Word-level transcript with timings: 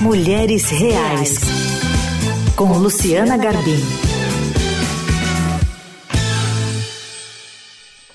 Mulheres 0.00 0.70
Reais, 0.70 1.40
com 2.54 2.72
Luciana 2.78 3.36
Garbim. 3.36 3.80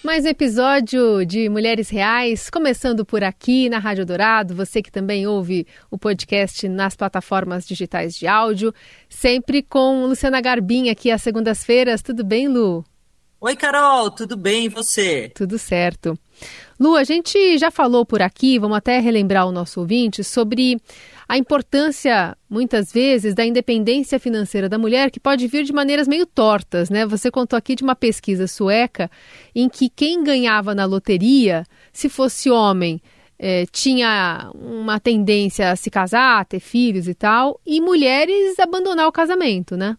Mais 0.01 0.23
um 0.23 0.29
episódio 0.29 1.25
de 1.25 1.49
Mulheres 1.49 1.89
Reais, 1.89 2.49
começando 2.49 3.03
por 3.03 3.21
aqui 3.21 3.67
na 3.67 3.79
Rádio 3.79 4.05
Dourado. 4.05 4.55
Você 4.55 4.81
que 4.81 4.89
também 4.89 5.27
ouve 5.27 5.67
o 5.91 5.97
podcast 5.97 6.69
nas 6.69 6.95
plataformas 6.95 7.67
digitais 7.67 8.15
de 8.15 8.27
áudio, 8.27 8.73
sempre 9.09 9.61
com 9.61 10.05
Luciana 10.05 10.39
Garbim 10.39 10.89
aqui 10.89 11.11
às 11.11 11.21
segundas-feiras. 11.21 12.01
Tudo 12.01 12.23
bem, 12.23 12.47
Lu? 12.47 12.85
Oi, 13.41 13.57
Carol, 13.57 14.09
tudo 14.09 14.37
bem 14.37 14.67
e 14.67 14.69
você? 14.69 15.29
Tudo 15.35 15.59
certo. 15.59 16.17
Lu, 16.79 16.95
a 16.95 17.03
gente 17.03 17.57
já 17.57 17.69
falou 17.69 18.05
por 18.05 18.21
aqui, 18.21 18.57
vamos 18.57 18.77
até 18.77 18.99
relembrar 18.99 19.45
o 19.45 19.51
nosso 19.51 19.81
ouvinte, 19.81 20.23
sobre 20.23 20.77
a 21.27 21.37
importância, 21.37 22.37
muitas 22.49 22.91
vezes, 22.91 23.33
da 23.33 23.45
independência 23.45 24.19
financeira 24.19 24.67
da 24.67 24.77
mulher, 24.77 25.09
que 25.11 25.19
pode 25.19 25.47
vir 25.47 25.63
de 25.63 25.73
maneiras 25.73 26.07
meio 26.07 26.25
tortas, 26.25 26.89
né? 26.89 27.05
Você 27.05 27.31
contou 27.31 27.57
aqui 27.57 27.75
de 27.75 27.83
uma 27.83 27.95
pesquisa 27.95 28.47
sueca 28.47 29.09
em 29.55 29.69
que 29.69 29.89
quem 29.89 30.23
ganhava 30.23 30.75
na 30.75 30.85
loteria, 30.85 31.65
se 31.91 32.09
fosse 32.09 32.49
homem, 32.49 33.01
eh, 33.39 33.65
tinha 33.71 34.51
uma 34.53 34.99
tendência 34.99 35.71
a 35.71 35.75
se 35.75 35.89
casar, 35.89 36.45
ter 36.45 36.59
filhos 36.59 37.07
e 37.07 37.13
tal, 37.13 37.59
e 37.65 37.81
mulheres 37.81 38.59
abandonar 38.59 39.07
o 39.07 39.11
casamento, 39.11 39.75
né? 39.75 39.97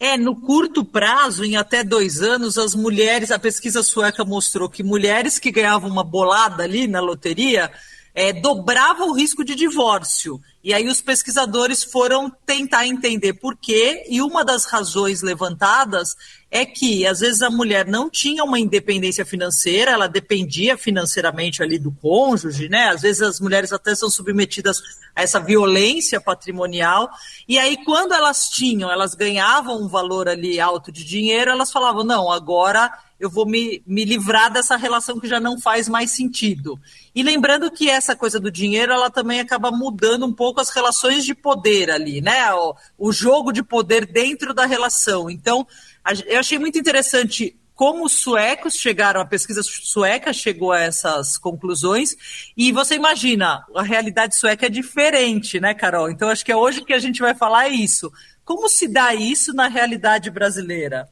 É, 0.00 0.16
no 0.16 0.36
curto 0.40 0.84
prazo, 0.84 1.44
em 1.44 1.56
até 1.56 1.82
dois 1.82 2.22
anos, 2.22 2.56
as 2.56 2.72
mulheres, 2.72 3.32
a 3.32 3.38
pesquisa 3.38 3.82
sueca 3.82 4.24
mostrou 4.24 4.68
que 4.68 4.84
mulheres 4.84 5.40
que 5.40 5.50
ganhavam 5.50 5.90
uma 5.90 6.04
bolada 6.04 6.62
ali 6.62 6.86
na 6.86 7.00
loteria 7.00 7.68
é, 8.18 8.32
dobrava 8.32 9.04
o 9.04 9.12
risco 9.12 9.44
de 9.44 9.54
divórcio. 9.54 10.40
E 10.64 10.74
aí 10.74 10.88
os 10.88 11.00
pesquisadores 11.00 11.84
foram 11.84 12.28
tentar 12.44 12.84
entender 12.84 13.34
por 13.34 13.56
quê, 13.56 14.04
e 14.10 14.20
uma 14.20 14.44
das 14.44 14.64
razões 14.64 15.22
levantadas 15.22 16.16
é 16.50 16.66
que 16.66 17.06
às 17.06 17.20
vezes 17.20 17.42
a 17.42 17.48
mulher 17.48 17.86
não 17.86 18.10
tinha 18.10 18.42
uma 18.42 18.58
independência 18.58 19.24
financeira, 19.24 19.92
ela 19.92 20.08
dependia 20.08 20.76
financeiramente 20.76 21.62
ali 21.62 21.78
do 21.78 21.92
cônjuge, 21.92 22.68
né? 22.68 22.88
Às 22.88 23.02
vezes 23.02 23.22
as 23.22 23.38
mulheres 23.38 23.72
até 23.72 23.94
são 23.94 24.10
submetidas 24.10 24.82
a 25.14 25.22
essa 25.22 25.38
violência 25.38 26.20
patrimonial. 26.20 27.08
E 27.46 27.56
aí 27.56 27.76
quando 27.84 28.14
elas 28.14 28.48
tinham, 28.48 28.90
elas 28.90 29.14
ganhavam 29.14 29.80
um 29.80 29.86
valor 29.86 30.28
ali 30.28 30.58
alto 30.58 30.90
de 30.90 31.04
dinheiro, 31.04 31.52
elas 31.52 31.70
falavam: 31.70 32.02
"Não, 32.02 32.32
agora 32.32 32.90
eu 33.18 33.28
vou 33.28 33.46
me, 33.46 33.82
me 33.86 34.04
livrar 34.04 34.52
dessa 34.52 34.76
relação 34.76 35.18
que 35.18 35.28
já 35.28 35.40
não 35.40 35.58
faz 35.58 35.88
mais 35.88 36.12
sentido. 36.12 36.78
E 37.14 37.22
lembrando 37.22 37.70
que 37.70 37.90
essa 37.90 38.14
coisa 38.14 38.38
do 38.38 38.50
dinheiro, 38.50 38.92
ela 38.92 39.10
também 39.10 39.40
acaba 39.40 39.70
mudando 39.70 40.24
um 40.24 40.32
pouco 40.32 40.60
as 40.60 40.70
relações 40.70 41.24
de 41.24 41.34
poder 41.34 41.90
ali, 41.90 42.20
né? 42.20 42.52
O, 42.54 42.76
o 42.96 43.12
jogo 43.12 43.52
de 43.52 43.62
poder 43.62 44.06
dentro 44.06 44.54
da 44.54 44.66
relação. 44.66 45.28
Então, 45.28 45.66
a, 46.04 46.12
eu 46.26 46.38
achei 46.38 46.58
muito 46.58 46.78
interessante 46.78 47.56
como 47.74 48.04
os 48.04 48.12
suecos 48.12 48.74
chegaram, 48.74 49.20
a 49.20 49.24
pesquisa 49.24 49.62
sueca 49.62 50.32
chegou 50.32 50.72
a 50.72 50.80
essas 50.80 51.38
conclusões, 51.38 52.50
e 52.56 52.72
você 52.72 52.96
imagina, 52.96 53.64
a 53.72 53.82
realidade 53.84 54.34
sueca 54.34 54.66
é 54.66 54.68
diferente, 54.68 55.60
né, 55.60 55.74
Carol? 55.74 56.10
Então, 56.10 56.28
acho 56.28 56.44
que 56.44 56.50
é 56.50 56.56
hoje 56.56 56.84
que 56.84 56.92
a 56.92 56.98
gente 56.98 57.20
vai 57.20 57.36
falar 57.36 57.68
isso. 57.68 58.12
Como 58.44 58.68
se 58.68 58.88
dá 58.88 59.14
isso 59.14 59.52
na 59.52 59.68
realidade 59.68 60.28
brasileira? 60.28 61.08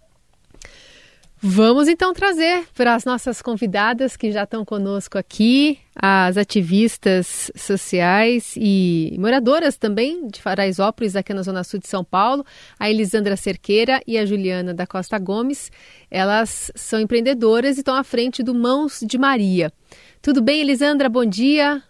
Vamos 1.49 1.87
então 1.87 2.13
trazer 2.13 2.67
para 2.75 2.97
as 2.97 3.05
nossas 3.05 3.41
convidadas 3.41 4.17
que 4.17 4.33
já 4.33 4.43
estão 4.43 4.65
conosco 4.65 5.17
aqui, 5.17 5.79
as 5.95 6.37
ativistas 6.37 7.53
sociais 7.55 8.55
e 8.57 9.15
moradoras 9.17 9.77
também 9.77 10.27
de 10.27 10.43
Paraisópolis, 10.43 11.15
aqui 11.15 11.33
na 11.33 11.43
Zona 11.43 11.63
Sul 11.63 11.79
de 11.79 11.87
São 11.87 12.03
Paulo, 12.03 12.45
a 12.81 12.91
Elisandra 12.91 13.37
Cerqueira 13.37 14.03
e 14.09 14.19
a 14.19 14.27
Juliana 14.27 14.75
da 14.75 14.89
Costa 14.89 15.21
Gomes. 15.21 15.71
Elas 16.11 16.73
são 16.75 16.99
empreendedoras 16.99 17.77
e 17.77 17.81
estão 17.81 17.95
à 17.95 18.03
frente 18.03 18.43
do 18.43 18.53
Mãos 18.53 18.99
de 19.07 19.17
Maria. 19.17 19.73
Tudo 20.21 20.43
bem, 20.43 20.61
Elisandra? 20.63 21.09
Bom 21.09 21.25
dia. 21.25 21.81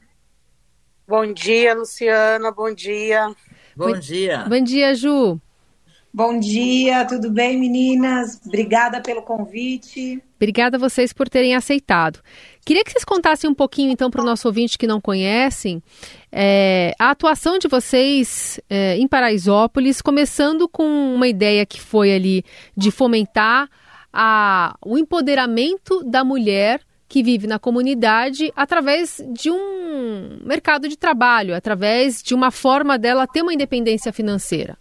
Bom 1.09 1.33
dia, 1.33 1.75
Luciana. 1.75 2.53
Bom 2.53 2.75
dia. 2.75 3.29
Bom, 3.75 3.87
bom 3.87 3.99
dia. 3.99 4.45
Bom 4.47 4.63
dia, 4.63 4.95
Ju. 4.95 5.41
Bom 6.17 6.41
dia, 6.41 7.05
tudo 7.05 7.31
bem, 7.31 7.61
meninas? 7.61 8.41
Obrigada 8.47 9.03
pelo 9.03 9.21
convite. 9.21 10.19
Obrigada 10.37 10.79
a 10.79 10.81
vocês 10.81 11.13
por 11.13 11.29
terem 11.29 11.55
aceitado. 11.55 12.21
Queria 12.65 12.83
que 12.83 12.91
vocês 12.91 13.05
contassem 13.05 13.51
um 13.51 13.55
pouquinho, 13.55 13.93
então, 13.93 14.11
para 14.11 14.23
o 14.23 14.25
nosso 14.25 14.49
ouvinte 14.49 14.79
que 14.79 14.87
não 14.87 14.99
conhecem, 14.99 15.83
é, 16.33 16.95
a 16.99 17.11
atuação 17.11 17.59
de 17.59 17.69
vocês 17.69 18.59
é, 18.71 18.97
em 18.97 19.07
Paraisópolis, 19.07 20.01
começando 20.01 20.67
com 20.67 20.87
uma 21.15 21.29
ideia 21.29 21.67
que 21.67 21.83
foi 21.83 22.15
ali 22.15 22.43
de 22.75 22.91
fomentar 22.91 23.69
a, 24.11 24.75
o 24.87 24.97
empoderamento 24.97 26.03
da 26.03 26.25
mulher 26.25 26.81
que 27.07 27.23
vive 27.23 27.47
na 27.47 27.59
comunidade 27.59 28.51
através 28.57 29.23
de 29.35 29.51
um 29.51 30.39
mercado 30.47 30.89
de 30.89 30.97
trabalho, 30.97 31.55
através 31.55 32.23
de 32.23 32.35
uma 32.35 32.51
forma 32.51 32.99
dela 32.99 33.27
ter 33.27 33.43
uma 33.43 33.53
independência 33.53 34.15
financeira. 34.15 34.79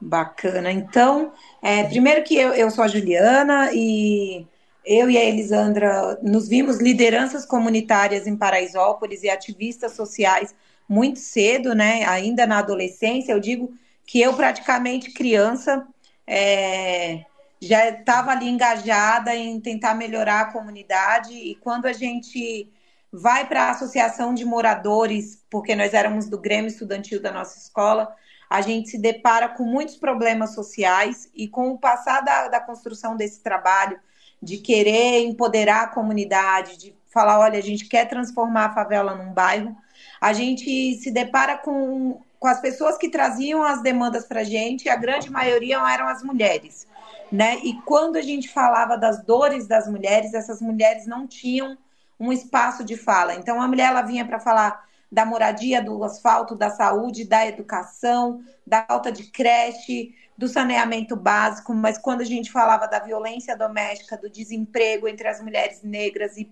Bacana. 0.00 0.70
Então, 0.70 1.32
é, 1.62 1.84
primeiro 1.84 2.22
que 2.22 2.36
eu, 2.36 2.52
eu 2.52 2.70
sou 2.70 2.84
a 2.84 2.88
Juliana 2.88 3.70
e 3.72 4.46
eu 4.84 5.10
e 5.10 5.16
a 5.16 5.24
Elisandra 5.24 6.18
nos 6.22 6.48
vimos 6.48 6.78
lideranças 6.78 7.44
comunitárias 7.44 8.26
em 8.26 8.36
Paraisópolis 8.36 9.22
e 9.22 9.30
ativistas 9.30 9.92
sociais 9.92 10.54
muito 10.88 11.18
cedo, 11.18 11.74
né? 11.74 12.04
Ainda 12.04 12.46
na 12.46 12.58
adolescência, 12.58 13.32
eu 13.32 13.40
digo 13.40 13.74
que 14.06 14.20
eu 14.20 14.34
praticamente 14.34 15.12
criança 15.12 15.86
é, 16.26 17.24
já 17.60 17.88
estava 17.88 18.30
ali 18.30 18.48
engajada 18.48 19.34
em 19.34 19.60
tentar 19.60 19.94
melhorar 19.94 20.42
a 20.42 20.52
comunidade 20.52 21.32
e 21.32 21.54
quando 21.56 21.86
a 21.86 21.92
gente 21.92 22.70
vai 23.12 23.46
para 23.46 23.64
a 23.64 23.70
associação 23.70 24.34
de 24.34 24.44
moradores, 24.44 25.42
porque 25.50 25.74
nós 25.74 25.94
éramos 25.94 26.28
do 26.28 26.38
Grêmio 26.38 26.68
Estudantil 26.68 27.20
da 27.20 27.32
nossa 27.32 27.58
escola, 27.58 28.14
a 28.48 28.60
gente 28.60 28.88
se 28.88 28.98
depara 28.98 29.48
com 29.48 29.64
muitos 29.64 29.96
problemas 29.96 30.54
sociais 30.54 31.28
e 31.34 31.48
com 31.48 31.70
o 31.70 31.78
passar 31.78 32.20
da, 32.20 32.48
da 32.48 32.60
construção 32.60 33.16
desse 33.16 33.40
trabalho, 33.40 33.98
de 34.42 34.58
querer 34.58 35.24
empoderar 35.24 35.82
a 35.82 35.88
comunidade, 35.88 36.76
de 36.76 36.94
falar, 37.08 37.38
olha, 37.38 37.58
a 37.58 37.62
gente 37.62 37.86
quer 37.86 38.06
transformar 38.08 38.66
a 38.66 38.74
favela 38.74 39.14
num 39.14 39.32
bairro, 39.32 39.76
a 40.20 40.32
gente 40.32 40.94
se 40.96 41.10
depara 41.10 41.56
com, 41.56 42.20
com 42.38 42.48
as 42.48 42.60
pessoas 42.60 42.96
que 42.98 43.08
traziam 43.08 43.62
as 43.62 43.82
demandas 43.82 44.26
para 44.26 44.40
a 44.40 44.44
gente, 44.44 44.88
a 44.88 44.96
grande 44.96 45.30
maioria 45.30 45.78
eram 45.90 46.06
as 46.08 46.22
mulheres, 46.22 46.86
né? 47.32 47.58
E 47.64 47.74
quando 47.82 48.16
a 48.16 48.22
gente 48.22 48.48
falava 48.48 48.96
das 48.96 49.24
dores 49.24 49.66
das 49.66 49.88
mulheres, 49.88 50.34
essas 50.34 50.60
mulheres 50.60 51.06
não 51.06 51.26
tinham 51.26 51.76
um 52.20 52.32
espaço 52.32 52.84
de 52.84 52.96
fala. 52.96 53.34
Então 53.34 53.60
a 53.60 53.68
mulher 53.68 53.88
ela 53.88 54.02
vinha 54.02 54.24
para 54.24 54.38
falar 54.38 54.86
da 55.10 55.24
moradia, 55.24 55.82
do 55.82 56.02
asfalto, 56.02 56.54
da 56.54 56.70
saúde, 56.70 57.24
da 57.24 57.46
educação, 57.46 58.40
da 58.66 58.84
falta 58.84 59.12
de 59.12 59.24
creche, 59.30 60.14
do 60.36 60.48
saneamento 60.48 61.16
básico, 61.16 61.72
mas 61.72 61.96
quando 61.96 62.20
a 62.20 62.24
gente 62.24 62.52
falava 62.52 62.86
da 62.86 62.98
violência 62.98 63.56
doméstica, 63.56 64.18
do 64.18 64.28
desemprego 64.28 65.08
entre 65.08 65.28
as 65.28 65.40
mulheres 65.40 65.82
negras 65.82 66.36
e 66.36 66.50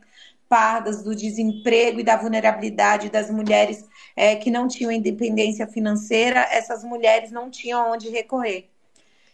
pardas, 0.48 1.02
do 1.02 1.14
desemprego 1.14 2.00
e 2.00 2.04
da 2.04 2.16
vulnerabilidade 2.16 3.10
das 3.10 3.30
mulheres 3.30 3.84
é, 4.14 4.36
que 4.36 4.50
não 4.50 4.68
tinham 4.68 4.92
independência 4.92 5.66
financeira, 5.66 6.40
essas 6.50 6.84
mulheres 6.84 7.30
não 7.30 7.50
tinham 7.50 7.92
onde 7.92 8.08
recorrer. 8.08 8.70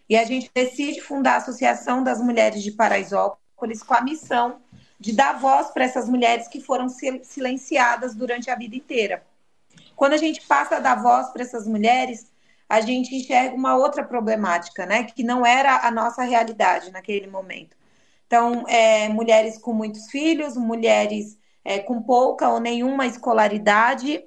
E 0.09 0.17
a 0.17 0.25
gente 0.25 0.51
decide 0.53 1.01
fundar 1.01 1.35
a 1.35 1.37
Associação 1.37 2.03
das 2.03 2.21
Mulheres 2.21 2.63
de 2.63 2.73
Paraisópolis 2.73 3.83
com 3.83 3.95
a 3.95 4.01
missão 4.01 4.61
de 5.01 5.13
dar 5.15 5.41
voz 5.41 5.71
para 5.71 5.85
essas 5.85 6.07
mulheres 6.11 6.47
que 6.47 6.61
foram 6.61 6.87
silenciadas 7.23 8.15
durante 8.15 8.51
a 8.51 8.55
vida 8.55 8.77
inteira. 8.77 9.25
Quando 9.97 10.13
a 10.13 10.19
gente 10.19 10.43
passa 10.43 10.77
a 10.77 10.81
dar 10.81 11.03
voz 11.03 11.31
para 11.31 11.43
essas 11.43 11.67
mulheres, 11.67 12.31
a 12.69 12.83
gente 12.83 13.15
enxerga 13.15 13.57
uma 13.57 13.77
outra 13.77 14.05
problemática, 14.05 14.85
né? 14.85 15.05
Que 15.05 15.23
não 15.23 15.45
era 15.45 15.87
a 15.87 15.91
nossa 15.91 16.23
realidade 16.23 16.93
naquele 16.93 17.27
momento. 17.27 17.77
Então, 18.27 18.65
é, 18.69 19.09
mulheres 19.09 19.57
com 19.57 19.73
muitos 19.73 20.11
filhos, 20.11 20.55
mulheres 20.55 21.39
é, 21.65 21.79
com 21.79 22.03
pouca 22.03 22.51
ou 22.51 22.61
nenhuma 22.61 23.07
escolaridade, 23.07 24.23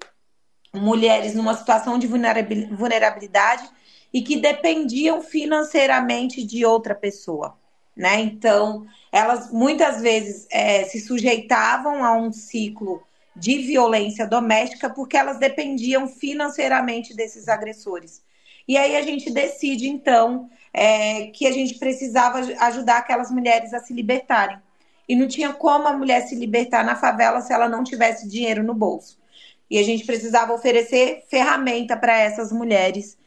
mulheres 0.74 1.36
numa 1.36 1.56
situação 1.56 2.00
de 2.00 2.08
vulnerabilidade 2.08 3.70
e 4.12 4.24
que 4.24 4.38
dependiam 4.38 5.22
financeiramente 5.22 6.44
de 6.44 6.66
outra 6.66 6.96
pessoa 6.96 7.58
né? 7.96 8.20
Então, 8.22 8.86
elas 9.12 9.52
muitas 9.52 10.02
vezes 10.02 10.48
é, 10.52 10.84
se 10.86 11.00
sujeitavam 11.00 12.04
a 12.04 12.16
um 12.18 12.32
ciclo 12.32 13.04
de 13.36 13.60
violência 13.60 14.28
doméstica 14.28 14.90
porque 14.90 15.18
elas 15.18 15.40
dependiam 15.40 16.08
financeiramente 16.08 17.16
desses 17.16 17.48
agressores. 17.48 18.22
E 18.68 18.78
aí 18.78 18.96
a 18.96 19.02
gente 19.02 19.30
decide, 19.32 19.88
então, 19.88 20.50
é, 20.74 21.28
que 21.28 21.46
a 21.46 21.52
gente 21.52 21.76
precisava 21.76 22.40
ajudar 22.66 22.98
aquelas 22.98 23.30
mulheres 23.30 23.74
a 23.74 23.80
se 23.80 23.94
libertarem. 23.94 24.58
E 25.08 25.16
não 25.16 25.28
tinha 25.28 25.52
como 25.54 25.88
a 25.88 25.94
mulher 25.94 26.22
se 26.22 26.36
libertar 26.36 26.84
na 26.86 26.96
favela 26.96 27.42
se 27.42 27.54
ela 27.54 27.68
não 27.68 27.84
tivesse 27.84 28.28
dinheiro 28.28 28.64
no 28.64 28.74
bolso. 28.74 29.22
e 29.70 29.80
a 29.80 29.84
gente 29.84 30.06
precisava 30.06 30.54
oferecer 30.54 31.24
ferramenta 31.30 31.98
para 31.98 32.18
essas 32.18 32.52
mulheres. 32.52 33.18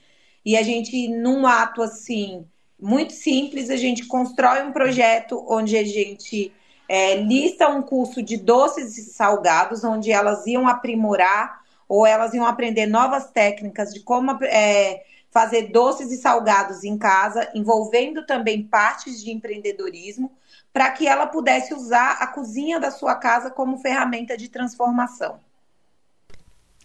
E 0.44 0.56
a 0.56 0.62
gente, 0.62 1.08
num 1.08 1.46
ato 1.46 1.82
assim, 1.82 2.46
muito 2.80 3.12
simples, 3.12 3.70
a 3.70 3.76
gente 3.76 4.06
constrói 4.06 4.62
um 4.62 4.72
projeto 4.72 5.44
onde 5.48 5.76
a 5.76 5.84
gente 5.84 6.52
é, 6.88 7.16
lista 7.16 7.68
um 7.68 7.82
curso 7.82 8.22
de 8.22 8.36
doces 8.36 8.96
e 8.98 9.04
salgados, 9.04 9.82
onde 9.82 10.12
elas 10.12 10.46
iam 10.46 10.68
aprimorar 10.68 11.64
ou 11.88 12.06
elas 12.06 12.34
iam 12.34 12.44
aprender 12.44 12.86
novas 12.86 13.30
técnicas 13.30 13.94
de 13.94 14.00
como 14.00 14.38
é, 14.44 15.04
fazer 15.30 15.70
doces 15.70 16.10
e 16.10 16.16
salgados 16.16 16.84
em 16.84 16.96
casa, 16.98 17.50
envolvendo 17.54 18.24
também 18.26 18.62
partes 18.62 19.22
de 19.22 19.30
empreendedorismo, 19.30 20.32
para 20.72 20.90
que 20.90 21.06
ela 21.06 21.26
pudesse 21.26 21.72
usar 21.74 22.18
a 22.20 22.26
cozinha 22.26 22.78
da 22.78 22.90
sua 22.90 23.14
casa 23.14 23.50
como 23.50 23.78
ferramenta 23.78 24.36
de 24.36 24.48
transformação. 24.48 25.38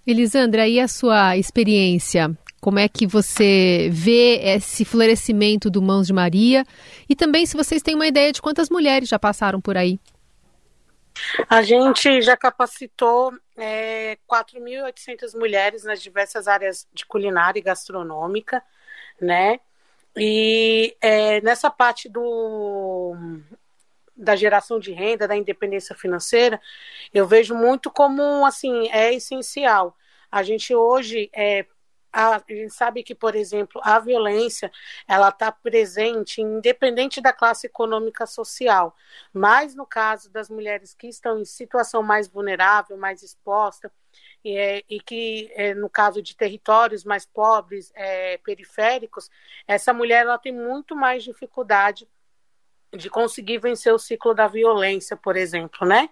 Elisandra, 0.05 0.67
e 0.67 0.79
a 0.79 0.87
sua 0.87 1.37
experiência? 1.37 2.35
Como 2.61 2.77
é 2.77 2.87
que 2.87 3.07
você 3.07 3.89
vê 3.91 4.39
esse 4.55 4.85
florescimento 4.85 5.67
do 5.67 5.81
Mãos 5.81 6.05
de 6.05 6.13
Maria? 6.13 6.63
E 7.09 7.15
também 7.15 7.43
se 7.47 7.57
vocês 7.57 7.81
têm 7.81 7.95
uma 7.95 8.05
ideia 8.05 8.31
de 8.31 8.39
quantas 8.39 8.69
mulheres 8.69 9.09
já 9.09 9.17
passaram 9.17 9.59
por 9.59 9.75
aí. 9.75 9.99
A 11.49 11.63
gente 11.63 12.21
já 12.21 12.37
capacitou 12.37 13.33
é, 13.57 14.17
4.800 14.31 15.37
mulheres 15.37 15.83
nas 15.83 16.01
diversas 16.01 16.47
áreas 16.47 16.87
de 16.93 17.03
culinária 17.03 17.59
e 17.59 17.63
gastronômica, 17.63 18.63
né? 19.19 19.59
E 20.15 20.95
é, 21.01 21.41
nessa 21.41 21.71
parte 21.71 22.07
do, 22.07 23.15
da 24.15 24.35
geração 24.35 24.79
de 24.79 24.91
renda, 24.91 25.27
da 25.27 25.35
independência 25.35 25.95
financeira, 25.95 26.61
eu 27.11 27.25
vejo 27.25 27.55
muito 27.55 27.89
como, 27.89 28.45
assim, 28.45 28.87
é 28.91 29.13
essencial. 29.13 29.97
A 30.31 30.43
gente 30.43 30.75
hoje 30.75 31.29
é, 31.33 31.65
a, 32.11 32.41
gente 32.49 32.73
sabe 32.73 33.03
que, 33.03 33.15
por 33.15 33.35
exemplo, 33.35 33.81
a 33.83 33.99
violência 33.99 34.71
ela 35.07 35.29
está 35.29 35.51
presente 35.51 36.41
independente 36.41 37.21
da 37.21 37.31
classe 37.31 37.67
econômica 37.67 38.25
social, 38.25 38.95
mas 39.33 39.75
no 39.75 39.85
caso 39.85 40.29
das 40.29 40.49
mulheres 40.49 40.93
que 40.93 41.07
estão 41.07 41.39
em 41.39 41.45
situação 41.45 42.03
mais 42.03 42.27
vulnerável, 42.27 42.97
mais 42.97 43.23
exposta, 43.23 43.91
e, 44.43 44.57
é, 44.57 44.83
e 44.89 44.99
que 44.99 45.51
é, 45.55 45.73
no 45.73 45.89
caso 45.89 46.21
de 46.21 46.35
territórios 46.35 47.03
mais 47.03 47.25
pobres, 47.25 47.91
é, 47.95 48.37
periféricos, 48.39 49.29
essa 49.67 49.93
mulher 49.93 50.23
ela 50.23 50.37
tem 50.37 50.51
muito 50.51 50.95
mais 50.95 51.23
dificuldade 51.23 52.07
de 52.93 53.09
conseguir 53.09 53.57
vencer 53.57 53.93
o 53.93 53.99
ciclo 53.99 54.33
da 54.33 54.47
violência, 54.47 55.15
por 55.15 55.37
exemplo, 55.37 55.87
né? 55.87 56.09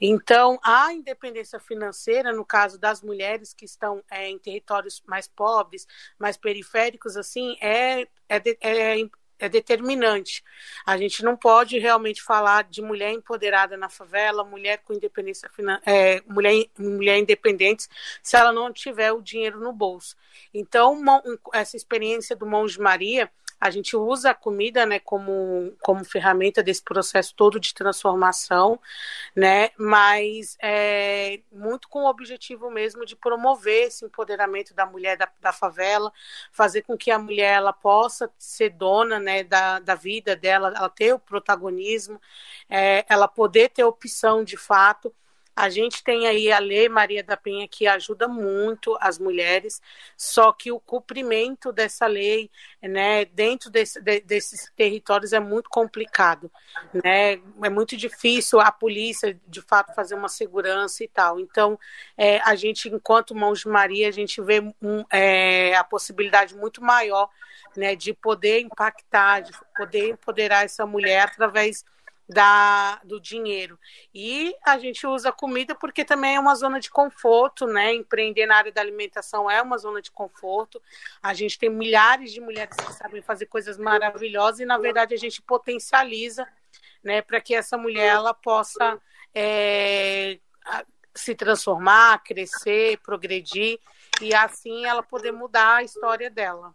Então, 0.00 0.58
a 0.62 0.92
independência 0.92 1.58
financeira, 1.58 2.32
no 2.32 2.44
caso 2.44 2.78
das 2.78 3.02
mulheres 3.02 3.52
que 3.52 3.64
estão 3.64 4.02
é, 4.10 4.28
em 4.28 4.38
territórios 4.38 5.02
mais 5.06 5.26
pobres, 5.26 5.86
mais 6.18 6.36
periféricos, 6.36 7.16
assim, 7.16 7.56
é, 7.60 8.02
é, 8.28 8.42
é, 8.60 9.10
é 9.40 9.48
determinante. 9.48 10.44
A 10.86 10.96
gente 10.96 11.24
não 11.24 11.36
pode 11.36 11.78
realmente 11.78 12.22
falar 12.22 12.64
de 12.64 12.80
mulher 12.80 13.10
empoderada 13.10 13.76
na 13.76 13.88
favela, 13.88 14.44
mulher 14.44 14.78
com 14.84 14.92
independência 14.92 15.50
é, 15.84 16.22
mulher, 16.26 16.66
mulher 16.78 17.18
independente, 17.18 17.88
se 18.22 18.36
ela 18.36 18.52
não 18.52 18.72
tiver 18.72 19.12
o 19.12 19.22
dinheiro 19.22 19.58
no 19.58 19.72
bolso. 19.72 20.16
Então, 20.54 21.02
essa 21.52 21.76
experiência 21.76 22.36
do 22.36 22.46
Monge 22.46 22.78
Maria 22.78 23.30
a 23.60 23.70
gente 23.70 23.94
usa 23.94 24.30
a 24.30 24.34
comida 24.34 24.86
né, 24.86 24.98
como, 24.98 25.76
como 25.82 26.02
ferramenta 26.04 26.62
desse 26.62 26.82
processo 26.82 27.34
todo 27.34 27.60
de 27.60 27.74
transformação, 27.74 28.80
né, 29.36 29.70
mas 29.76 30.56
é, 30.62 31.40
muito 31.52 31.88
com 31.88 32.04
o 32.04 32.08
objetivo 32.08 32.70
mesmo 32.70 33.04
de 33.04 33.14
promover 33.14 33.88
esse 33.88 34.04
empoderamento 34.04 34.72
da 34.72 34.86
mulher 34.86 35.16
da, 35.18 35.28
da 35.40 35.52
favela, 35.52 36.10
fazer 36.50 36.82
com 36.82 36.96
que 36.96 37.10
a 37.10 37.18
mulher 37.18 37.56
ela 37.56 37.72
possa 37.72 38.32
ser 38.38 38.70
dona 38.70 39.20
né, 39.20 39.44
da, 39.44 39.78
da 39.78 39.94
vida 39.94 40.34
dela, 40.34 40.72
ela 40.74 40.88
ter 40.88 41.12
o 41.12 41.18
protagonismo, 41.18 42.18
é, 42.68 43.04
ela 43.08 43.28
poder 43.28 43.68
ter 43.68 43.84
opção 43.84 44.42
de 44.42 44.56
fato 44.56 45.14
a 45.54 45.68
gente 45.68 46.02
tem 46.02 46.26
aí 46.26 46.50
a 46.50 46.58
Lei 46.58 46.88
Maria 46.88 47.22
da 47.22 47.36
Penha 47.36 47.68
que 47.68 47.86
ajuda 47.86 48.26
muito 48.28 48.96
as 49.00 49.18
mulheres, 49.18 49.80
só 50.16 50.52
que 50.52 50.72
o 50.72 50.80
cumprimento 50.80 51.72
dessa 51.72 52.06
lei, 52.06 52.50
né, 52.82 53.24
dentro 53.26 53.70
desse, 53.70 54.00
de, 54.00 54.20
desses 54.20 54.70
territórios 54.76 55.32
é 55.32 55.40
muito 55.40 55.68
complicado, 55.68 56.50
né? 57.04 57.40
É 57.62 57.68
muito 57.68 57.96
difícil 57.96 58.60
a 58.60 58.72
polícia, 58.72 59.38
de 59.46 59.60
fato, 59.60 59.94
fazer 59.94 60.14
uma 60.14 60.28
segurança 60.28 61.04
e 61.04 61.08
tal. 61.08 61.38
Então, 61.38 61.78
é, 62.16 62.40
a 62.40 62.54
gente, 62.54 62.88
enquanto 62.88 63.34
Mãos 63.34 63.60
de 63.60 63.68
Maria, 63.68 64.08
a 64.08 64.12
gente 64.12 64.40
vê 64.40 64.60
um, 64.60 65.04
é, 65.12 65.74
a 65.76 65.84
possibilidade 65.84 66.56
muito 66.56 66.82
maior, 66.82 67.28
né, 67.76 67.94
de 67.94 68.12
poder 68.14 68.60
impactar, 68.60 69.40
de 69.40 69.52
poder 69.76 70.10
empoderar 70.10 70.64
essa 70.64 70.86
mulher 70.86 71.22
através 71.22 71.84
da, 72.30 73.00
do 73.04 73.20
dinheiro. 73.20 73.78
E 74.14 74.54
a 74.64 74.78
gente 74.78 75.04
usa 75.04 75.32
comida 75.32 75.74
porque 75.74 76.04
também 76.04 76.36
é 76.36 76.40
uma 76.40 76.54
zona 76.54 76.78
de 76.78 76.88
conforto, 76.88 77.66
né? 77.66 77.92
Empreender 77.92 78.46
na 78.46 78.56
área 78.56 78.72
da 78.72 78.80
alimentação 78.80 79.50
é 79.50 79.60
uma 79.60 79.76
zona 79.76 80.00
de 80.00 80.12
conforto. 80.12 80.80
A 81.20 81.34
gente 81.34 81.58
tem 81.58 81.68
milhares 81.68 82.32
de 82.32 82.40
mulheres 82.40 82.76
que 82.76 82.92
sabem 82.92 83.20
fazer 83.20 83.46
coisas 83.46 83.76
maravilhosas 83.76 84.60
e, 84.60 84.64
na 84.64 84.78
verdade, 84.78 85.12
a 85.12 85.18
gente 85.18 85.42
potencializa, 85.42 86.46
né, 87.02 87.20
para 87.20 87.40
que 87.40 87.54
essa 87.54 87.76
mulher 87.76 88.14
ela 88.14 88.32
possa 88.32 89.00
é, 89.34 90.38
se 91.14 91.34
transformar, 91.34 92.22
crescer, 92.22 92.98
progredir 92.98 93.80
e 94.20 94.32
assim 94.34 94.84
ela 94.84 95.02
poder 95.02 95.32
mudar 95.32 95.76
a 95.76 95.82
história 95.82 96.30
dela. 96.30 96.74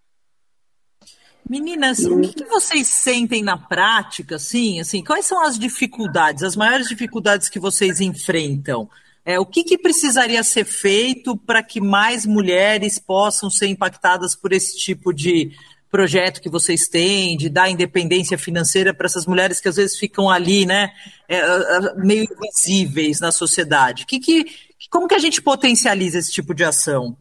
Meninas, 1.47 1.99
o 1.99 2.19
que, 2.21 2.33
que, 2.33 2.45
vocês 2.45 2.87
sentem 2.87 3.43
na 3.43 3.55
prática, 3.55 4.37
assim, 4.37 4.79
assim, 4.79 5.03
quais 5.03 5.27
são 5.27 5.45
as 5.45 5.59
dificuldades, 5.59 6.41
as 6.41 6.55
maiores 6.55 6.87
dificuldades 6.87 7.49
que 7.49 7.59
vocês 7.59 8.01
enfrentam? 8.01 8.89
É, 9.23 9.39
o 9.39 9.45
que, 9.45 9.63
que 9.63 9.77
precisaria 9.77 10.43
ser 10.43 10.65
feito 10.65 11.37
para 11.37 11.61
que 11.61 11.79
mais 11.79 12.25
mulheres 12.25 12.97
possam 12.97 13.49
ser 13.49 13.67
impactadas 13.67 14.35
por 14.35 14.53
esse 14.53 14.77
tipo 14.77 15.13
de 15.13 15.51
projeto 15.89 16.41
que 16.41 16.49
vocês 16.49 16.87
têm, 16.87 17.37
de 17.37 17.47
dar 17.47 17.69
independência 17.69 18.37
financeira 18.37 18.93
para 18.93 19.05
essas 19.05 19.25
mulheres 19.25 19.61
que 19.61 19.67
às 19.67 19.75
vezes 19.75 19.97
ficam 19.97 20.29
ali, 20.29 20.65
né, 20.65 20.91
é, 21.27 21.41
meio 21.95 22.23
invisíveis 22.23 23.19
na 23.19 23.31
sociedade? 23.31 24.05
Que, 24.05 24.19
que, 24.19 24.45
como 24.89 25.07
que 25.07 25.15
a 25.15 25.19
gente 25.19 25.41
potencializa 25.41 26.17
esse 26.19 26.31
tipo 26.31 26.53
de 26.55 26.63
ação? 26.63 27.15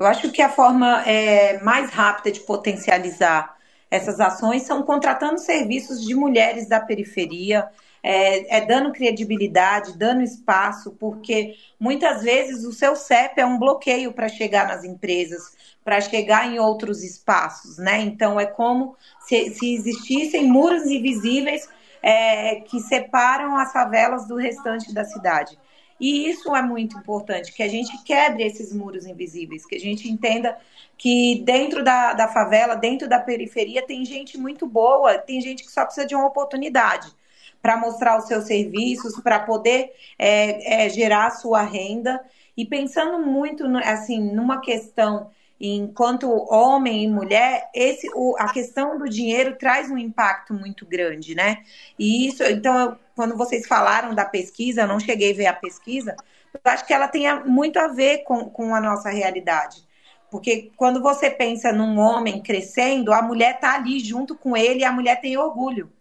Eu 0.00 0.06
acho 0.06 0.30
que 0.32 0.40
a 0.40 0.48
forma 0.48 1.02
é, 1.02 1.62
mais 1.62 1.90
rápida 1.90 2.32
de 2.32 2.40
potencializar 2.40 3.54
essas 3.90 4.18
ações 4.18 4.62
são 4.62 4.82
contratando 4.82 5.38
serviços 5.38 6.02
de 6.02 6.14
mulheres 6.14 6.66
da 6.66 6.80
periferia, 6.80 7.68
é, 8.02 8.56
é, 8.56 8.60
dando 8.64 8.92
credibilidade, 8.92 9.98
dando 9.98 10.22
espaço, 10.22 10.92
porque 10.92 11.54
muitas 11.78 12.22
vezes 12.22 12.64
o 12.64 12.72
seu 12.72 12.96
CEP 12.96 13.42
é 13.42 13.44
um 13.44 13.58
bloqueio 13.58 14.10
para 14.14 14.26
chegar 14.26 14.66
nas 14.66 14.84
empresas, 14.84 15.54
para 15.84 16.00
chegar 16.00 16.50
em 16.50 16.58
outros 16.58 17.04
espaços, 17.04 17.76
né? 17.76 18.00
Então 18.00 18.40
é 18.40 18.46
como 18.46 18.96
se, 19.26 19.50
se 19.50 19.74
existissem 19.74 20.46
muros 20.46 20.86
invisíveis 20.86 21.68
é, 22.02 22.62
que 22.62 22.80
separam 22.80 23.54
as 23.54 23.70
favelas 23.70 24.26
do 24.26 24.36
restante 24.36 24.94
da 24.94 25.04
cidade. 25.04 25.58
E 26.00 26.30
isso 26.30 26.56
é 26.56 26.62
muito 26.62 26.96
importante, 26.96 27.52
que 27.52 27.62
a 27.62 27.68
gente 27.68 28.02
quebre 28.04 28.42
esses 28.42 28.72
muros 28.72 29.04
invisíveis, 29.04 29.66
que 29.66 29.74
a 29.74 29.80
gente 29.80 30.10
entenda 30.10 30.56
que 30.96 31.42
dentro 31.44 31.84
da, 31.84 32.14
da 32.14 32.26
favela, 32.26 32.74
dentro 32.74 33.06
da 33.06 33.20
periferia, 33.20 33.86
tem 33.86 34.04
gente 34.04 34.38
muito 34.38 34.66
boa, 34.66 35.18
tem 35.18 35.40
gente 35.40 35.62
que 35.62 35.70
só 35.70 35.84
precisa 35.84 36.06
de 36.06 36.14
uma 36.14 36.26
oportunidade 36.26 37.12
para 37.60 37.76
mostrar 37.76 38.18
os 38.18 38.26
seus 38.26 38.44
serviços, 38.44 39.20
para 39.20 39.40
poder 39.40 39.92
é, 40.18 40.86
é, 40.86 40.88
gerar 40.88 41.26
a 41.26 41.30
sua 41.30 41.62
renda. 41.62 42.18
E 42.56 42.64
pensando 42.64 43.18
muito 43.18 43.64
assim 43.84 44.32
numa 44.32 44.60
questão 44.60 45.30
enquanto 45.60 46.30
homem 46.50 47.04
e 47.04 47.08
mulher, 47.08 47.68
esse, 47.74 48.08
o, 48.14 48.34
a 48.38 48.50
questão 48.50 48.98
do 48.98 49.08
dinheiro 49.08 49.56
traz 49.56 49.90
um 49.90 49.98
impacto 49.98 50.54
muito 50.54 50.86
grande, 50.86 51.34
né? 51.34 51.62
E 51.98 52.26
isso, 52.26 52.42
então, 52.44 52.78
eu, 52.78 52.96
quando 53.14 53.36
vocês 53.36 53.66
falaram 53.66 54.14
da 54.14 54.24
pesquisa, 54.24 54.82
eu 54.82 54.88
não 54.88 54.98
cheguei 54.98 55.32
a 55.32 55.36
ver 55.36 55.46
a 55.46 55.52
pesquisa, 55.52 56.16
eu 56.54 56.60
acho 56.64 56.86
que 56.86 56.94
ela 56.94 57.06
tem 57.06 57.26
muito 57.44 57.78
a 57.78 57.88
ver 57.88 58.24
com, 58.24 58.48
com 58.48 58.74
a 58.74 58.80
nossa 58.80 59.10
realidade. 59.10 59.84
Porque 60.30 60.70
quando 60.76 61.02
você 61.02 61.28
pensa 61.28 61.72
num 61.72 61.98
homem 61.98 62.40
crescendo, 62.40 63.12
a 63.12 63.20
mulher 63.20 63.56
está 63.56 63.74
ali 63.74 64.00
junto 64.00 64.34
com 64.36 64.56
ele 64.56 64.80
e 64.80 64.84
a 64.84 64.92
mulher 64.92 65.20
tem 65.20 65.36
orgulho. 65.36 65.92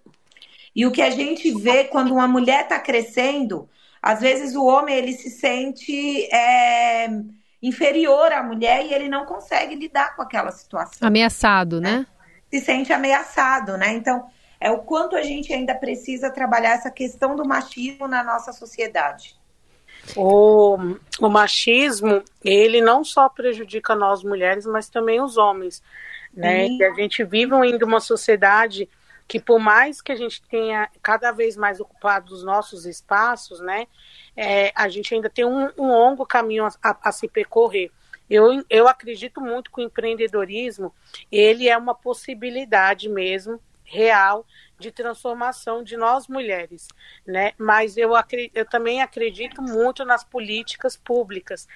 E 0.75 0.85
o 0.85 0.91
que 0.91 1.01
a 1.01 1.09
gente 1.09 1.51
vê 1.59 1.83
quando 1.83 2.13
uma 2.13 2.27
mulher 2.27 2.63
está 2.63 2.79
crescendo, 2.79 3.67
às 4.01 4.21
vezes 4.21 4.55
o 4.55 4.63
homem 4.63 4.95
ele 4.95 5.13
se 5.13 5.29
sente 5.29 6.25
é, 6.33 7.09
inferior 7.61 8.31
à 8.31 8.41
mulher 8.41 8.85
e 8.85 8.93
ele 8.93 9.09
não 9.09 9.25
consegue 9.25 9.75
lidar 9.75 10.15
com 10.15 10.21
aquela 10.21 10.51
situação. 10.51 11.07
Ameaçado, 11.07 11.81
né? 11.81 11.99
né? 11.99 12.07
Se 12.49 12.59
sente 12.65 12.91
ameaçado, 12.93 13.77
né? 13.77 13.93
Então, 13.93 14.27
é 14.59 14.71
o 14.71 14.79
quanto 14.79 15.15
a 15.15 15.21
gente 15.21 15.53
ainda 15.53 15.75
precisa 15.75 16.29
trabalhar 16.29 16.71
essa 16.71 16.89
questão 16.89 17.35
do 17.35 17.45
machismo 17.45 18.07
na 18.07 18.23
nossa 18.23 18.51
sociedade. 18.51 19.37
O, 20.15 20.77
o 21.19 21.29
machismo, 21.29 22.23
ele 22.43 22.81
não 22.81 23.03
só 23.03 23.29
prejudica 23.29 23.95
nós 23.95 24.23
mulheres, 24.23 24.65
mas 24.65 24.89
também 24.89 25.21
os 25.21 25.37
homens, 25.37 25.83
né? 26.33 26.65
Uhum. 26.65 26.77
E 26.77 26.83
a 26.83 26.93
gente 26.93 27.23
vive 27.23 27.53
ainda 27.53 27.85
uma 27.85 27.99
sociedade 27.99 28.89
que 29.29 29.39
por 29.39 29.59
mais 29.59 30.01
que 30.01 30.11
a 30.11 30.15
gente 30.15 30.41
tenha 30.41 30.89
cada 31.03 31.31
vez 31.31 31.55
mais 31.55 31.79
ocupado 31.79 32.33
os 32.33 32.43
nossos 32.43 32.83
espaços, 32.87 33.59
né, 33.59 33.87
é, 34.35 34.71
a 34.75 34.89
gente 34.89 35.13
ainda 35.13 35.29
tem 35.29 35.45
um, 35.45 35.69
um 35.77 35.87
longo 35.87 36.25
caminho 36.25 36.65
a, 36.65 36.71
a, 36.81 36.97
a, 37.03 37.11
se 37.11 37.27
percorrer. 37.27 37.91
Eu, 38.27 38.65
eu 38.67 38.87
acredito 38.87 39.39
muito 39.39 39.71
que 39.71 39.81
o 39.81 39.83
empreendedorismo 39.83 40.91
ele 41.31 41.69
é 41.69 41.77
uma 41.77 41.93
possibilidade 41.93 43.07
mesmo 43.07 43.61
real 43.83 44.45
de 44.79 44.91
transformação 44.91 45.83
de 45.83 45.95
nós 45.95 46.27
mulheres, 46.27 46.87
né? 47.25 47.53
Mas 47.57 47.97
eu, 47.97 48.11
eu 48.55 48.65
também 48.65 49.01
acredito 49.01 49.61
muito 49.61 50.03
nas 50.05 50.23
políticas 50.23 50.97
públicas. 50.97 51.67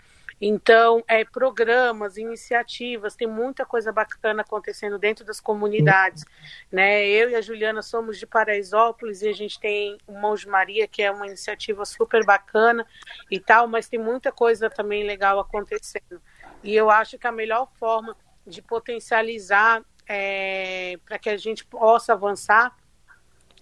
Então, 0.46 1.02
é, 1.08 1.24
programas, 1.24 2.18
iniciativas, 2.18 3.16
tem 3.16 3.26
muita 3.26 3.66
coisa 3.66 3.94
bacana 3.94 4.42
acontecendo 4.42 5.00
dentro 5.00 5.24
das 5.24 5.40
comunidades. 5.40 6.26
Né? 6.70 7.08
Eu 7.08 7.30
e 7.30 7.36
a 7.36 7.40
Juliana 7.40 7.82
somos 7.82 8.20
de 8.20 8.28
Paraisópolis 8.28 9.22
e 9.22 9.30
a 9.30 9.32
gente 9.32 9.58
tem 9.58 9.98
o 10.06 10.12
Mão 10.12 10.36
de 10.36 10.46
Maria, 10.46 10.86
que 10.86 11.02
é 11.02 11.10
uma 11.10 11.28
iniciativa 11.28 11.86
super 11.86 12.26
bacana 12.26 12.86
e 13.32 13.40
tal, 13.40 13.70
mas 13.70 13.88
tem 13.88 13.98
muita 13.98 14.34
coisa 14.34 14.70
também 14.70 15.06
legal 15.06 15.40
acontecendo. 15.40 16.22
E 16.62 16.76
eu 16.76 16.90
acho 16.90 17.18
que 17.18 17.26
a 17.26 17.32
melhor 17.32 17.72
forma 17.80 18.14
de 18.46 18.62
potencializar 18.62 19.82
é, 20.06 21.00
para 21.06 21.18
que 21.18 21.30
a 21.30 21.38
gente 21.38 21.64
possa 21.64 22.12
avançar 22.12 22.78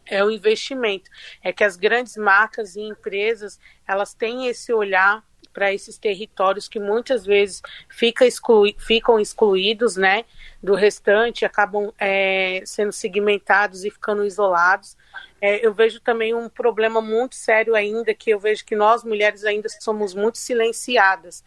é 0.03 0.23
o 0.25 0.31
investimento. 0.31 1.11
É 1.43 1.53
que 1.53 1.63
as 1.63 1.75
grandes 1.75 2.17
marcas 2.17 2.75
e 2.75 2.81
empresas 2.81 3.59
elas 3.87 4.15
têm 4.15 4.47
esse 4.47 4.73
olhar 4.73 5.23
para 5.53 5.73
esses 5.73 5.97
territórios 5.97 6.67
que 6.67 6.79
muitas 6.79 7.25
vezes 7.25 7.61
fica 7.89 8.25
exclui, 8.25 8.75
ficam 8.77 9.19
excluídos 9.19 9.95
né, 9.95 10.25
do 10.61 10.73
restante, 10.73 11.45
acabam 11.45 11.93
é, 11.99 12.61
sendo 12.65 12.91
segmentados 12.91 13.83
e 13.85 13.89
ficando 13.89 14.25
isolados. 14.25 14.97
É, 15.41 15.65
eu 15.65 15.73
vejo 15.73 15.99
também 15.99 16.33
um 16.33 16.47
problema 16.47 17.01
muito 17.01 17.35
sério 17.35 17.75
ainda, 17.75 18.13
que 18.13 18.29
eu 18.29 18.39
vejo 18.39 18.65
que 18.65 18.75
nós 18.75 19.03
mulheres 19.03 19.43
ainda 19.43 19.67
somos 19.79 20.13
muito 20.13 20.37
silenciadas, 20.37 21.43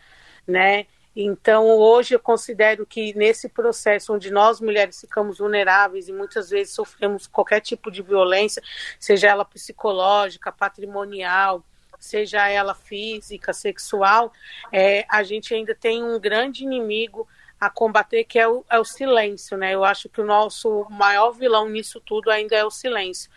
né? 0.47 0.87
Então, 1.17 1.69
hoje 1.69 2.15
eu 2.15 2.19
considero 2.19 2.85
que 2.85 3.17
nesse 3.17 3.49
processo 3.49 4.13
onde 4.13 4.33
nós 4.33 4.61
mulheres 4.61 5.01
ficamos 5.01 5.39
vulneráveis 5.39 6.09
e 6.09 6.13
muitas 6.13 6.51
vezes 6.51 6.75
sofremos 6.75 7.29
qualquer 7.29 7.61
tipo 7.61 7.89
de 7.89 8.03
violência, 8.03 8.61
seja 8.99 9.29
ela 9.29 9.45
psicológica, 9.45 10.51
patrimonial, 10.51 11.65
seja 12.05 12.49
ela 12.49 12.75
física, 12.75 13.53
sexual, 13.53 14.33
é, 14.73 15.05
a 15.09 15.23
gente 15.23 15.55
ainda 15.55 15.75
tem 15.75 16.03
um 16.03 16.21
grande 16.21 16.65
inimigo 16.65 17.27
a 17.61 17.71
combater, 17.71 18.25
que 18.25 18.39
é 18.39 18.47
o, 18.47 18.65
é 18.71 18.79
o, 18.79 18.85
silêncio, 18.85 19.57
né? 19.57 19.75
Eu 19.75 19.85
acho 19.85 20.09
que 20.09 20.21
o 20.21 20.25
nosso 20.25 20.87
maior 20.91 21.31
vilão 21.33 21.69
nisso 21.69 22.01
tudo 22.01 22.31
ainda 22.31 22.55
é 22.55 22.65
o 22.65 22.71
silêncio. 22.71 23.31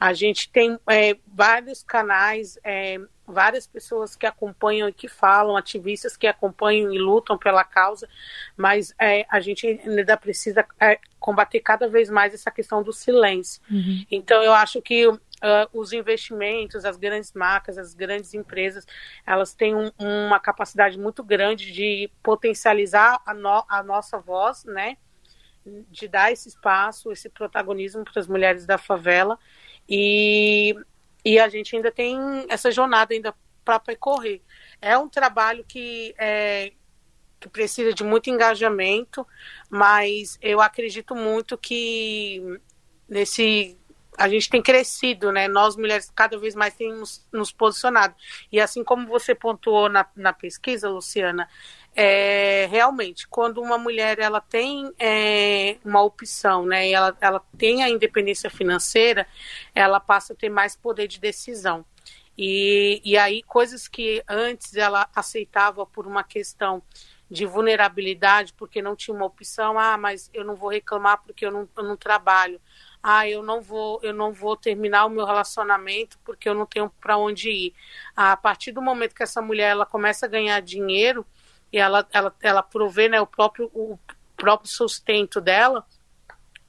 A 0.00 0.12
gente 0.12 0.48
tem 0.50 0.78
é, 0.88 1.16
vários 1.26 1.82
canais, 1.82 2.58
é, 2.64 2.98
várias 3.26 3.66
pessoas 3.66 4.16
que 4.16 4.26
acompanham 4.26 4.88
e 4.88 4.92
que 4.92 5.08
falam, 5.08 5.56
ativistas 5.56 6.16
que 6.16 6.26
acompanham 6.26 6.92
e 6.94 6.98
lutam 6.98 7.36
pela 7.36 7.64
causa, 7.64 8.08
mas 8.56 8.94
é, 8.98 9.26
a 9.28 9.40
gente 9.40 9.66
ainda 9.66 10.16
precisa 10.16 10.66
é, 10.80 10.98
combater 11.18 11.60
cada 11.60 11.88
vez 11.88 12.08
mais 12.08 12.32
essa 12.32 12.50
questão 12.50 12.82
do 12.82 12.92
silêncio. 12.92 13.60
Uhum. 13.70 14.04
Então, 14.10 14.42
eu 14.42 14.52
acho 14.52 14.80
que 14.80 15.10
uh, 15.44 15.78
os 15.78 15.92
investimentos, 15.92 16.84
as 16.84 16.96
grandes 16.96 17.32
marcas, 17.32 17.76
as 17.76 17.94
grandes 17.94 18.32
empresas, 18.32 18.86
elas 19.26 19.54
têm 19.54 19.74
um, 19.74 19.90
uma 19.98 20.40
capacidade 20.40 20.98
muito 20.98 21.22
grande 21.22 21.70
de 21.70 22.10
potencializar 22.22 23.20
a, 23.26 23.34
no, 23.34 23.64
a 23.68 23.82
nossa 23.82 24.18
voz, 24.18 24.64
né? 24.64 24.96
De 25.90 26.08
dar 26.08 26.32
esse 26.32 26.48
espaço, 26.48 27.12
esse 27.12 27.28
protagonismo 27.28 28.04
para 28.04 28.20
as 28.20 28.26
mulheres 28.26 28.66
da 28.66 28.78
favela. 28.78 29.38
E, 29.88 30.74
e 31.24 31.38
a 31.38 31.48
gente 31.48 31.76
ainda 31.76 31.90
tem 31.90 32.18
essa 32.48 32.70
jornada 32.70 33.14
ainda 33.14 33.34
para 33.64 33.78
percorrer. 33.78 34.42
É 34.80 34.96
um 34.98 35.08
trabalho 35.08 35.64
que 35.66 36.14
é, 36.18 36.72
que 37.40 37.48
precisa 37.48 37.92
de 37.92 38.02
muito 38.02 38.30
engajamento, 38.30 39.26
mas 39.68 40.38
eu 40.40 40.60
acredito 40.60 41.14
muito 41.14 41.58
que 41.58 42.60
nesse 43.08 43.78
a 44.16 44.28
gente 44.28 44.48
tem 44.48 44.62
crescido, 44.62 45.32
né? 45.32 45.48
Nós 45.48 45.76
mulheres 45.76 46.10
cada 46.14 46.38
vez 46.38 46.54
mais 46.54 46.74
temos 46.74 47.26
nos 47.32 47.50
posicionado. 47.52 48.14
E 48.50 48.60
assim 48.60 48.84
como 48.84 49.06
você 49.06 49.34
pontuou 49.34 49.88
na, 49.88 50.06
na 50.16 50.32
pesquisa, 50.32 50.88
Luciana, 50.88 51.48
é, 51.96 52.66
realmente, 52.70 53.26
quando 53.28 53.60
uma 53.60 53.78
mulher 53.78 54.18
ela 54.18 54.40
tem 54.40 54.92
é, 54.98 55.76
uma 55.84 56.02
opção, 56.02 56.64
né? 56.66 56.90
Ela, 56.90 57.16
ela 57.20 57.42
tem 57.58 57.82
a 57.82 57.88
independência 57.88 58.50
financeira, 58.50 59.26
ela 59.74 60.00
passa 60.00 60.32
a 60.32 60.36
ter 60.36 60.48
mais 60.48 60.76
poder 60.76 61.08
de 61.08 61.20
decisão. 61.20 61.84
E, 62.36 63.00
e 63.04 63.16
aí, 63.16 63.42
coisas 63.42 63.86
que 63.86 64.22
antes 64.28 64.76
ela 64.76 65.08
aceitava 65.14 65.86
por 65.86 66.06
uma 66.06 66.24
questão 66.24 66.82
de 67.30 67.46
vulnerabilidade, 67.46 68.52
porque 68.52 68.82
não 68.82 68.94
tinha 68.94 69.14
uma 69.14 69.26
opção, 69.26 69.78
ah, 69.78 69.96
mas 69.96 70.30
eu 70.34 70.44
não 70.44 70.54
vou 70.54 70.68
reclamar 70.68 71.22
porque 71.22 71.46
eu 71.46 71.50
não, 71.50 71.68
eu 71.76 71.82
não 71.82 71.96
trabalho 71.96 72.60
ah, 73.06 73.28
eu 73.28 73.42
não 73.42 73.60
vou, 73.60 74.00
eu 74.02 74.14
não 74.14 74.32
vou 74.32 74.56
terminar 74.56 75.04
o 75.04 75.10
meu 75.10 75.26
relacionamento 75.26 76.18
porque 76.24 76.48
eu 76.48 76.54
não 76.54 76.64
tenho 76.64 76.90
para 77.02 77.18
onde 77.18 77.50
ir. 77.50 77.74
A 78.16 78.34
partir 78.34 78.72
do 78.72 78.80
momento 78.80 79.14
que 79.14 79.22
essa 79.22 79.42
mulher 79.42 79.72
ela 79.72 79.84
começa 79.84 80.24
a 80.24 80.28
ganhar 80.28 80.58
dinheiro 80.62 81.26
e 81.70 81.76
ela 81.76 82.08
ela 82.10 82.34
ela 82.40 82.62
provê, 82.62 83.10
né, 83.10 83.20
o 83.20 83.26
próprio 83.26 83.70
o 83.74 83.98
próprio 84.34 84.70
sustento 84.70 85.38
dela, 85.38 85.84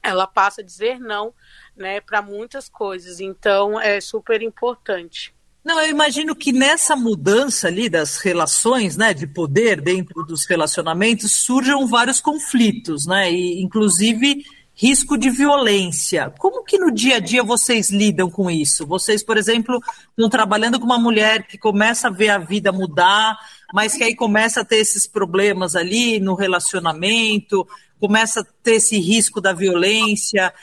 ela 0.03 0.27
passa 0.27 0.59
a 0.59 0.63
dizer 0.63 0.99
não, 0.99 1.33
né, 1.73 2.01
para 2.01 2.21
muitas 2.21 2.67
coisas. 2.67 3.21
Então 3.21 3.79
é 3.79 4.01
super 4.01 4.41
importante. 4.41 5.33
Não, 5.63 5.79
eu 5.79 5.89
imagino 5.89 6.35
que 6.35 6.51
nessa 6.51 6.97
mudança 6.97 7.69
ali 7.69 7.87
das 7.87 8.17
relações, 8.17 8.97
né, 8.97 9.13
de 9.13 9.25
poder 9.25 9.79
dentro 9.79 10.21
dos 10.25 10.45
relacionamentos, 10.45 11.31
surjam 11.31 11.87
vários 11.87 12.19
conflitos, 12.19 13.05
né, 13.05 13.31
e 13.31 13.61
inclusive 13.61 14.43
risco 14.75 15.17
de 15.17 15.29
violência. 15.29 16.33
Como 16.37 16.63
que 16.63 16.77
no 16.77 16.91
dia 16.91 17.15
a 17.15 17.19
dia 17.19 17.41
vocês 17.41 17.89
lidam 17.89 18.29
com 18.29 18.51
isso? 18.51 18.85
Vocês, 18.85 19.23
por 19.23 19.37
exemplo, 19.37 19.79
estão 20.09 20.29
trabalhando 20.29 20.79
com 20.79 20.85
uma 20.85 20.99
mulher 20.99 21.47
que 21.47 21.57
começa 21.57 22.07
a 22.07 22.11
ver 22.11 22.29
a 22.29 22.37
vida 22.37 22.71
mudar, 22.73 23.37
mas 23.73 23.95
que 23.95 24.03
aí 24.03 24.15
começa 24.15 24.61
a 24.61 24.65
ter 24.65 24.77
esses 24.77 25.07
problemas 25.07 25.75
ali 25.75 26.19
no 26.19 26.35
relacionamento, 26.35 27.65
começa 27.99 28.41
a 28.41 28.45
ter 28.61 28.75
esse 28.75 28.99
risco 28.99 29.39
da 29.39 29.53
violência. 29.53 30.53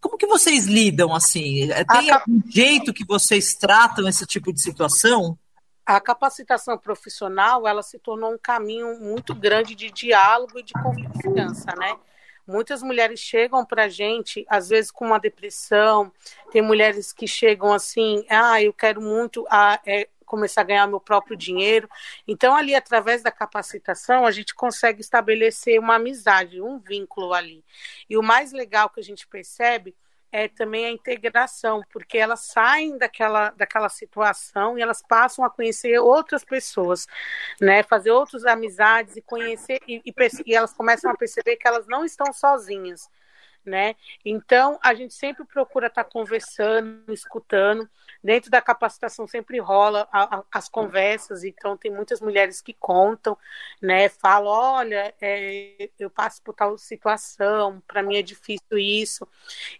Como 0.00 0.16
que 0.16 0.26
vocês 0.26 0.66
lidam 0.66 1.14
assim? 1.14 1.68
Tem 1.90 2.10
algum 2.10 2.40
jeito 2.48 2.92
que 2.92 3.04
vocês 3.04 3.54
tratam 3.54 4.08
esse 4.08 4.24
tipo 4.24 4.50
de 4.52 4.62
situação? 4.62 5.38
A 5.84 6.00
capacitação 6.00 6.76
profissional, 6.76 7.66
ela 7.66 7.82
se 7.82 7.98
tornou 7.98 8.32
um 8.32 8.38
caminho 8.38 8.98
muito 9.00 9.34
grande 9.34 9.74
de 9.74 9.90
diálogo 9.90 10.58
e 10.58 10.62
de 10.62 10.72
confiança, 10.74 11.74
né? 11.78 11.96
Muitas 12.48 12.82
mulheres 12.82 13.20
chegam 13.20 13.62
para 13.62 13.84
a 13.84 13.88
gente, 13.88 14.46
às 14.48 14.70
vezes 14.70 14.90
com 14.90 15.04
uma 15.04 15.20
depressão. 15.20 16.10
Tem 16.50 16.62
mulheres 16.62 17.12
que 17.12 17.26
chegam 17.26 17.74
assim, 17.74 18.24
ah, 18.30 18.62
eu 18.62 18.72
quero 18.72 19.02
muito 19.02 19.46
a, 19.50 19.78
é, 19.84 20.08
começar 20.24 20.62
a 20.62 20.64
ganhar 20.64 20.86
meu 20.86 20.98
próprio 20.98 21.36
dinheiro. 21.36 21.88
Então, 22.26 22.56
ali, 22.56 22.74
através 22.74 23.22
da 23.22 23.30
capacitação, 23.30 24.24
a 24.24 24.30
gente 24.30 24.54
consegue 24.54 25.02
estabelecer 25.02 25.78
uma 25.78 25.96
amizade, 25.96 26.62
um 26.62 26.78
vínculo 26.78 27.34
ali. 27.34 27.62
E 28.08 28.16
o 28.16 28.22
mais 28.22 28.50
legal 28.50 28.88
que 28.88 29.00
a 29.00 29.04
gente 29.04 29.26
percebe 29.26 29.94
é 30.30 30.48
também 30.48 30.86
a 30.86 30.90
integração, 30.90 31.82
porque 31.92 32.18
elas 32.18 32.40
saem 32.40 32.98
daquela, 32.98 33.50
daquela 33.50 33.88
situação 33.88 34.78
e 34.78 34.82
elas 34.82 35.02
passam 35.02 35.44
a 35.44 35.50
conhecer 35.50 35.98
outras 35.98 36.44
pessoas, 36.44 37.06
né? 37.60 37.82
Fazer 37.82 38.10
outras 38.10 38.44
amizades 38.44 39.16
e 39.16 39.22
conhecer, 39.22 39.80
e, 39.86 40.02
e, 40.04 40.14
e 40.46 40.54
elas 40.54 40.72
começam 40.72 41.10
a 41.10 41.16
perceber 41.16 41.56
que 41.56 41.66
elas 41.66 41.86
não 41.86 42.04
estão 42.04 42.32
sozinhas, 42.32 43.08
né? 43.68 43.94
Então, 44.24 44.78
a 44.82 44.94
gente 44.94 45.14
sempre 45.14 45.44
procura 45.44 45.86
estar 45.86 46.04
tá 46.04 46.10
conversando, 46.10 47.12
escutando. 47.12 47.88
Dentro 48.22 48.50
da 48.50 48.60
capacitação 48.60 49.28
sempre 49.28 49.60
rola 49.60 50.08
a, 50.10 50.38
a, 50.38 50.44
as 50.50 50.68
conversas, 50.68 51.44
então 51.44 51.76
tem 51.76 51.90
muitas 51.90 52.20
mulheres 52.20 52.60
que 52.60 52.74
contam, 52.74 53.38
né? 53.80 54.08
Falam, 54.08 54.50
olha, 54.50 55.14
é, 55.20 55.88
eu 55.98 56.10
passo 56.10 56.42
por 56.42 56.52
tal 56.52 56.76
situação, 56.76 57.80
para 57.86 58.02
mim 58.02 58.16
é 58.16 58.22
difícil 58.22 58.76
isso. 58.76 59.28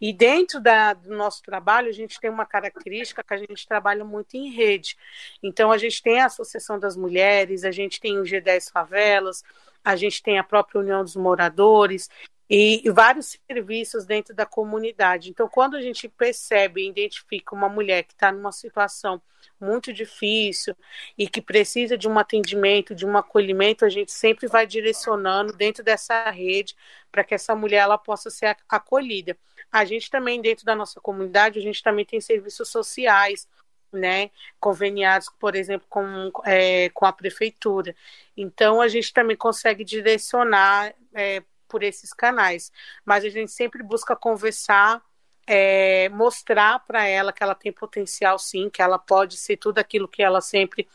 E 0.00 0.12
dentro 0.12 0.60
da, 0.60 0.92
do 0.92 1.16
nosso 1.16 1.42
trabalho, 1.42 1.88
a 1.88 1.92
gente 1.92 2.20
tem 2.20 2.30
uma 2.30 2.46
característica 2.46 3.24
que 3.24 3.34
a 3.34 3.38
gente 3.38 3.66
trabalha 3.66 4.04
muito 4.04 4.36
em 4.36 4.50
rede. 4.52 4.96
Então, 5.42 5.72
a 5.72 5.78
gente 5.78 6.02
tem 6.02 6.20
a 6.20 6.26
Associação 6.26 6.78
das 6.78 6.96
Mulheres, 6.96 7.64
a 7.64 7.72
gente 7.72 8.00
tem 8.00 8.18
o 8.18 8.22
G10 8.22 8.70
Favelas, 8.70 9.42
a 9.84 9.96
gente 9.96 10.22
tem 10.22 10.38
a 10.38 10.44
própria 10.44 10.80
União 10.80 11.02
dos 11.02 11.16
Moradores, 11.16 12.10
e, 12.48 12.82
vários 12.90 13.38
serviços 13.46 14.06
dentro 14.06 14.34
da 14.34 14.46
comunidade. 14.46 15.30
Então, 15.30 15.48
quando 15.48 15.76
a 15.76 15.82
gente 15.82 16.08
percebe 16.08 16.82
e 16.82 16.88
identifica 16.88 17.54
uma 17.54 17.68
mulher 17.68 18.04
que 18.04 18.14
está 18.14 18.32
numa 18.32 18.52
situação 18.52 19.20
muito 19.60 19.92
difícil 19.92 20.74
e 21.16 21.28
que 21.28 21.42
precisa 21.42 21.98
de 21.98 22.08
um 22.08 22.18
atendimento, 22.18 22.94
de 22.94 23.04
um 23.04 23.16
acolhimento, 23.16 23.84
a 23.84 23.88
gente 23.88 24.12
sempre 24.12 24.46
vai 24.46 24.66
direcionando 24.66 25.52
dentro 25.52 25.82
dessa 25.82 26.30
rede 26.30 26.74
para 27.10 27.24
que 27.24 27.34
essa 27.34 27.54
mulher 27.54 27.78
ela 27.78 27.98
possa 27.98 28.30
ser 28.30 28.56
acolhida. 28.68 29.36
A 29.70 29.84
gente 29.84 30.10
também, 30.10 30.40
dentro 30.40 30.64
da 30.64 30.74
nossa 30.74 31.00
comunidade, 31.00 31.58
a 31.58 31.62
gente 31.62 31.82
também 31.82 32.04
tem 32.04 32.20
serviços 32.20 32.68
sociais, 32.68 33.46
né, 33.92 34.30
conveniados, 34.60 35.30
por 35.38 35.54
exemplo, 35.54 35.86
com, 35.88 36.30
é, 36.44 36.90
com 36.90 37.06
a 37.06 37.12
prefeitura. 37.12 37.94
Então, 38.36 38.80
a 38.80 38.88
gente 38.88 39.12
também 39.12 39.36
consegue 39.36 39.82
direcionar 39.84 40.94
é, 41.14 41.42
por 41.68 41.82
esses 41.82 42.12
canais, 42.12 42.72
mas 43.04 43.24
a 43.24 43.28
gente 43.28 43.52
sempre 43.52 43.82
busca 43.82 44.16
conversar 44.16 45.02
é, 45.48 46.10
mostrar 46.10 46.78
para 46.80 47.06
ela 47.06 47.32
que 47.32 47.42
ela 47.42 47.54
tem 47.54 47.72
potencial 47.72 48.38
sim, 48.38 48.68
que 48.68 48.82
ela 48.82 48.98
pode 48.98 49.38
ser 49.38 49.56
tudo 49.56 49.78
aquilo 49.78 50.06
que 50.06 50.22
ela 50.22 50.42
sempre 50.42 50.86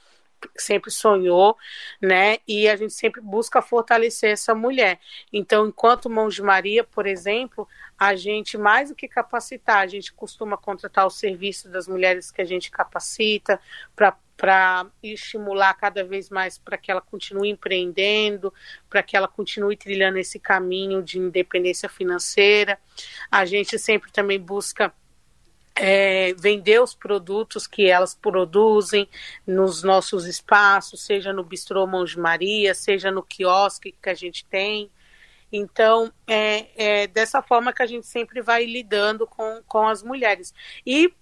sempre 0.57 0.91
sonhou, 0.91 1.57
né? 2.01 2.37
E 2.47 2.67
a 2.67 2.75
gente 2.75 2.93
sempre 2.93 3.21
busca 3.21 3.61
fortalecer 3.61 4.31
essa 4.31 4.53
mulher. 4.53 4.99
Então, 5.31 5.67
enquanto 5.67 6.09
Mãos 6.09 6.35
de 6.35 6.41
Maria, 6.41 6.83
por 6.83 7.07
exemplo, 7.07 7.67
a 7.97 8.15
gente 8.15 8.57
mais 8.57 8.89
do 8.89 8.95
que 8.95 9.07
capacitar, 9.07 9.77
a 9.77 9.87
gente 9.87 10.11
costuma 10.13 10.57
contratar 10.57 11.05
o 11.07 11.09
serviço 11.09 11.69
das 11.69 11.87
mulheres 11.87 12.29
que 12.29 12.41
a 12.41 12.45
gente 12.45 12.69
capacita 12.69 13.59
para 13.95 14.17
para 14.43 14.85
estimular 15.01 15.73
cada 15.75 16.03
vez 16.03 16.29
mais 16.29 16.57
para 16.57 16.77
que 16.77 16.91
ela 16.91 16.99
continue 16.99 17.49
empreendendo, 17.49 18.53
para 18.89 19.01
que 19.01 19.15
ela 19.15 19.25
continue 19.25 19.77
trilhando 19.77 20.17
esse 20.17 20.37
caminho 20.37 21.01
de 21.01 21.17
independência 21.17 21.87
financeira. 21.87 22.77
A 23.31 23.45
gente 23.45 23.79
sempre 23.79 24.11
também 24.11 24.37
busca 24.37 24.93
é, 25.73 26.33
vender 26.33 26.81
os 26.81 26.93
produtos 26.93 27.65
que 27.65 27.89
elas 27.89 28.13
produzem 28.13 29.07
nos 29.47 29.81
nossos 29.81 30.25
espaços, 30.25 31.05
seja 31.05 31.31
no 31.31 31.45
Bistrô 31.45 31.87
Mãos 31.87 32.11
de 32.11 32.19
Maria, 32.19 32.75
seja 32.75 33.09
no 33.09 33.23
quiosque 33.23 33.93
que 33.93 34.09
a 34.09 34.13
gente 34.13 34.43
tem. 34.47 34.91
Então, 35.53 36.11
é, 36.27 37.03
é 37.03 37.07
dessa 37.07 37.41
forma 37.41 37.71
que 37.71 37.81
a 37.81 37.87
gente 37.87 38.07
sempre 38.07 38.41
vai 38.41 38.65
lidando 38.65 39.25
com, 39.25 39.63
com 39.65 39.87
as 39.87 40.03
mulheres. 40.03 40.53
E 40.85 41.13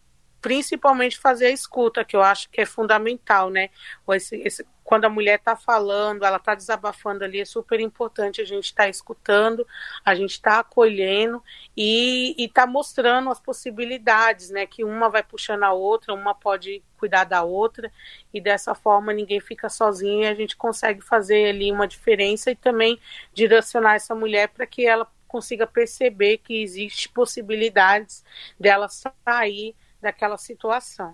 principalmente 0.41 1.19
fazer 1.19 1.45
a 1.47 1.51
escuta, 1.51 2.03
que 2.03 2.15
eu 2.15 2.21
acho 2.21 2.49
que 2.49 2.59
é 2.59 2.65
fundamental, 2.65 3.49
né? 3.49 3.69
Esse, 4.09 4.35
esse, 4.37 4.65
quando 4.83 5.05
a 5.05 5.09
mulher 5.09 5.37
está 5.37 5.55
falando, 5.55 6.25
ela 6.25 6.37
está 6.37 6.55
desabafando 6.55 7.23
ali, 7.23 7.39
é 7.39 7.45
super 7.45 7.79
importante 7.79 8.41
a 8.41 8.45
gente 8.45 8.65
estar 8.65 8.83
tá 8.83 8.89
escutando, 8.89 9.65
a 10.03 10.15
gente 10.15 10.31
está 10.31 10.59
acolhendo 10.59 11.41
e 11.77 12.35
está 12.37 12.65
mostrando 12.65 13.29
as 13.29 13.39
possibilidades, 13.39 14.49
né? 14.49 14.65
Que 14.65 14.83
uma 14.83 15.09
vai 15.09 15.21
puxando 15.21 15.63
a 15.63 15.71
outra, 15.71 16.13
uma 16.13 16.33
pode 16.33 16.83
cuidar 16.97 17.23
da 17.23 17.43
outra, 17.43 17.91
e 18.33 18.41
dessa 18.41 18.75
forma 18.75 19.13
ninguém 19.13 19.39
fica 19.39 19.69
sozinho 19.69 20.23
e 20.23 20.27
a 20.27 20.35
gente 20.35 20.57
consegue 20.57 21.01
fazer 21.01 21.49
ali 21.49 21.71
uma 21.71 21.87
diferença 21.87 22.51
e 22.51 22.55
também 22.55 22.99
direcionar 23.33 23.95
essa 23.95 24.13
mulher 24.13 24.49
para 24.49 24.65
que 24.65 24.85
ela 24.85 25.07
consiga 25.27 25.65
perceber 25.65 26.39
que 26.39 26.61
existe 26.61 27.07
possibilidades 27.07 28.23
dela 28.59 28.89
sair 28.89 29.73
daquela 30.01 30.37
situação. 30.37 31.13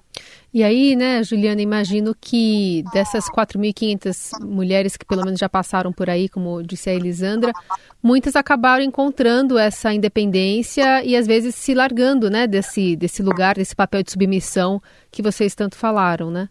E 0.54 0.64
aí, 0.64 0.96
né, 0.96 1.22
Juliana, 1.24 1.62
imagino 1.62 2.16
que 2.20 2.84
dessas 2.94 3.30
4.500 3.30 4.44
mulheres 4.46 4.96
que 4.96 5.06
pelo 5.06 5.24
menos 5.24 5.40
já 5.40 5.50
passaram 5.50 5.92
por 5.92 6.10
aí, 6.10 6.30
como 6.30 6.64
disse 6.64 6.90
a 6.90 6.94
Elisandra, 6.94 7.52
muitas 8.02 8.36
acabaram 8.36 8.84
encontrando 8.84 9.58
essa 9.58 9.94
independência 9.94 11.04
e 11.04 11.16
às 11.16 11.28
vezes 11.28 11.56
se 11.56 11.74
largando, 11.74 12.30
né, 12.30 12.48
desse, 12.48 12.96
desse 12.96 13.22
lugar, 13.22 13.56
desse 13.56 13.76
papel 13.76 14.02
de 14.02 14.12
submissão 14.12 14.82
que 15.12 15.22
vocês 15.22 15.54
tanto 15.54 15.78
falaram, 15.78 16.32
né? 16.32 16.50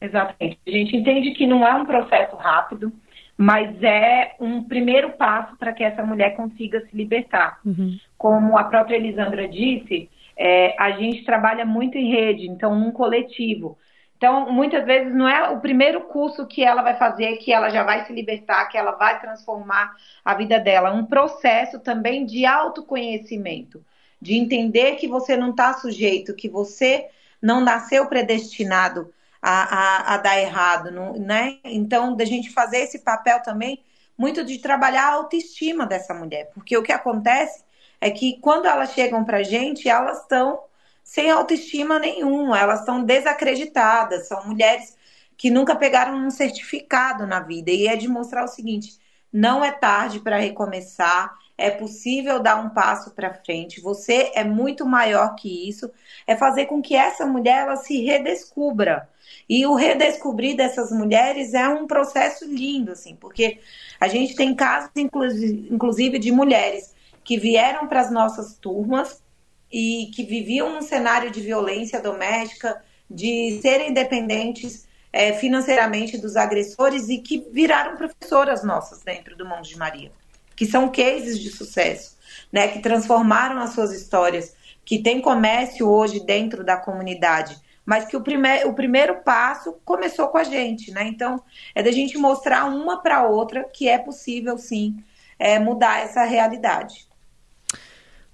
Exatamente. 0.00 0.58
A 0.66 0.70
gente 0.70 0.96
entende 0.96 1.32
que 1.32 1.46
não 1.46 1.66
é 1.66 1.74
um 1.74 1.84
processo 1.84 2.36
rápido, 2.36 2.92
mas 3.36 3.80
é 3.82 4.34
um 4.40 4.64
primeiro 4.64 5.10
passo 5.10 5.56
para 5.56 5.72
que 5.72 5.84
essa 5.84 6.04
mulher 6.04 6.34
consiga 6.34 6.80
se 6.86 6.96
libertar. 6.96 7.60
Uhum. 7.64 7.96
Como 8.16 8.58
a 8.58 8.64
própria 8.64 8.96
Elisandra 8.96 9.48
disse, 9.48 10.10
é, 10.38 10.76
a 10.78 10.92
gente 10.92 11.24
trabalha 11.24 11.66
muito 11.66 11.98
em 11.98 12.10
rede, 12.10 12.48
então 12.48 12.72
um 12.72 12.92
coletivo. 12.92 13.76
Então, 14.16 14.50
muitas 14.50 14.84
vezes 14.84 15.14
não 15.14 15.28
é 15.28 15.48
o 15.50 15.60
primeiro 15.60 16.02
curso 16.02 16.46
que 16.46 16.64
ela 16.64 16.82
vai 16.82 16.96
fazer 16.96 17.36
que 17.36 17.52
ela 17.52 17.68
já 17.70 17.82
vai 17.82 18.04
se 18.04 18.12
libertar, 18.12 18.66
que 18.66 18.78
ela 18.78 18.92
vai 18.92 19.20
transformar 19.20 19.94
a 20.24 20.34
vida 20.34 20.58
dela. 20.58 20.92
Um 20.92 21.04
processo 21.04 21.78
também 21.80 22.24
de 22.24 22.46
autoconhecimento, 22.46 23.84
de 24.20 24.34
entender 24.34 24.96
que 24.96 25.06
você 25.06 25.36
não 25.36 25.50
está 25.50 25.74
sujeito, 25.74 26.34
que 26.34 26.48
você 26.48 27.08
não 27.40 27.60
nasceu 27.60 28.06
predestinado 28.06 29.12
a, 29.40 29.52
a, 29.52 30.14
a 30.14 30.16
dar 30.18 30.40
errado, 30.40 30.90
não, 30.90 31.12
né? 31.14 31.58
Então, 31.64 32.16
da 32.16 32.24
gente 32.24 32.50
fazer 32.50 32.78
esse 32.78 33.00
papel 33.00 33.40
também, 33.42 33.80
muito 34.16 34.44
de 34.44 34.58
trabalhar 34.58 35.10
a 35.10 35.14
autoestima 35.14 35.86
dessa 35.86 36.12
mulher, 36.12 36.50
porque 36.52 36.76
o 36.76 36.82
que 36.82 36.90
acontece 36.90 37.62
é 38.00 38.10
que 38.10 38.38
quando 38.40 38.66
elas 38.66 38.92
chegam 38.92 39.24
para 39.24 39.38
a 39.38 39.42
gente, 39.42 39.88
elas 39.88 40.22
estão 40.22 40.60
sem 41.02 41.30
autoestima 41.30 41.98
nenhuma, 41.98 42.58
elas 42.58 42.80
estão 42.80 43.02
desacreditadas, 43.02 44.28
são 44.28 44.46
mulheres 44.46 44.96
que 45.36 45.50
nunca 45.50 45.74
pegaram 45.74 46.14
um 46.18 46.30
certificado 46.30 47.26
na 47.26 47.40
vida. 47.40 47.70
E 47.70 47.86
é 47.86 47.96
de 47.96 48.08
mostrar 48.08 48.44
o 48.44 48.48
seguinte: 48.48 48.98
não 49.32 49.64
é 49.64 49.70
tarde 49.70 50.20
para 50.20 50.38
recomeçar, 50.38 51.34
é 51.56 51.70
possível 51.70 52.40
dar 52.40 52.56
um 52.56 52.70
passo 52.70 53.10
para 53.12 53.34
frente. 53.34 53.80
Você 53.80 54.30
é 54.34 54.44
muito 54.44 54.84
maior 54.84 55.34
que 55.34 55.68
isso. 55.68 55.90
É 56.26 56.36
fazer 56.36 56.66
com 56.66 56.82
que 56.82 56.94
essa 56.94 57.24
mulher 57.24 57.62
ela 57.62 57.76
se 57.76 58.02
redescubra. 58.04 59.08
E 59.48 59.66
o 59.66 59.74
redescobrir 59.74 60.56
dessas 60.56 60.92
mulheres 60.92 61.54
é 61.54 61.68
um 61.68 61.86
processo 61.86 62.44
lindo, 62.44 62.92
assim, 62.92 63.16
porque 63.16 63.60
a 64.00 64.08
gente 64.08 64.34
tem 64.34 64.54
casos, 64.54 64.90
inclusive, 64.96 66.18
de 66.18 66.30
mulheres 66.30 66.94
que 67.28 67.38
vieram 67.38 67.86
para 67.86 68.00
as 68.00 68.10
nossas 68.10 68.54
turmas 68.54 69.22
e 69.70 70.10
que 70.14 70.24
viviam 70.24 70.78
um 70.78 70.80
cenário 70.80 71.30
de 71.30 71.42
violência 71.42 72.00
doméstica, 72.00 72.82
de 73.10 73.60
serem 73.60 73.92
dependentes 73.92 74.88
é, 75.12 75.34
financeiramente 75.34 76.16
dos 76.16 76.36
agressores 76.36 77.10
e 77.10 77.18
que 77.18 77.46
viraram 77.52 77.98
professoras 77.98 78.64
nossas 78.64 79.02
dentro 79.02 79.36
do 79.36 79.44
Monte 79.44 79.68
de 79.68 79.76
Maria, 79.76 80.10
que 80.56 80.64
são 80.64 80.90
cases 80.90 81.38
de 81.38 81.50
sucesso, 81.50 82.16
né, 82.50 82.68
que 82.68 82.78
transformaram 82.78 83.60
as 83.60 83.74
suas 83.74 83.92
histórias, 83.92 84.56
que 84.82 85.02
tem 85.02 85.20
comércio 85.20 85.86
hoje 85.86 86.24
dentro 86.24 86.64
da 86.64 86.78
comunidade, 86.78 87.60
mas 87.84 88.06
que 88.06 88.16
o, 88.16 88.22
prime 88.22 88.64
o 88.64 88.72
primeiro 88.72 89.16
passo 89.16 89.74
começou 89.84 90.28
com 90.28 90.38
a 90.38 90.44
gente, 90.44 90.90
né? 90.92 91.06
Então, 91.06 91.42
é 91.74 91.82
da 91.82 91.90
gente 91.90 92.16
mostrar 92.16 92.64
uma 92.64 93.02
para 93.02 93.26
outra 93.26 93.64
que 93.64 93.86
é 93.86 93.98
possível 93.98 94.56
sim 94.56 94.96
é, 95.38 95.58
mudar 95.58 96.00
essa 96.00 96.24
realidade. 96.24 97.07